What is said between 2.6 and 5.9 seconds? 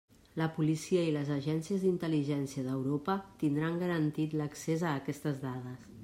d'Europa tindran garantit l'accés a aquestes dades.